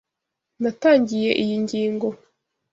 Natangiye 0.61 1.31
iyi 1.43 1.55
ngingo. 1.63 2.07